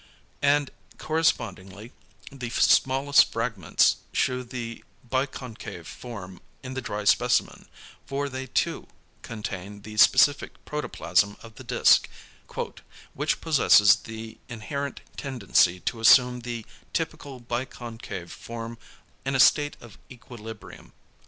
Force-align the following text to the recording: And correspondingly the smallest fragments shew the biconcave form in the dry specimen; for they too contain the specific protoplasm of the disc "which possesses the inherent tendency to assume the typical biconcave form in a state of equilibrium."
And 0.41 0.71
correspondingly 0.97 1.91
the 2.31 2.49
smallest 2.49 3.31
fragments 3.31 3.97
shew 4.11 4.43
the 4.43 4.83
biconcave 5.07 5.85
form 5.85 6.41
in 6.63 6.73
the 6.73 6.81
dry 6.81 7.03
specimen; 7.03 7.67
for 8.07 8.27
they 8.27 8.47
too 8.47 8.87
contain 9.21 9.83
the 9.83 9.97
specific 9.97 10.65
protoplasm 10.65 11.37
of 11.43 11.53
the 11.53 11.63
disc 11.63 12.09
"which 13.13 13.41
possesses 13.41 13.95
the 13.97 14.39
inherent 14.49 15.01
tendency 15.17 15.79
to 15.81 15.99
assume 15.99 16.39
the 16.39 16.65
typical 16.93 17.39
biconcave 17.39 18.31
form 18.31 18.79
in 19.23 19.35
a 19.35 19.39
state 19.39 19.77
of 19.81 19.99
equilibrium." 20.09 20.93